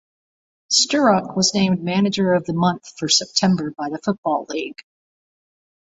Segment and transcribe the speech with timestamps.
[0.71, 4.79] Sturrock was named Manager of the Month for September by the Football League.